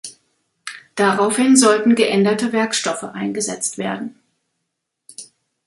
Daraufhin 0.95 1.55
sollten 1.55 1.93
geänderte 1.93 2.51
Werkstoffe 2.53 3.03
eingesetzt 3.03 3.77
werden. 3.77 4.19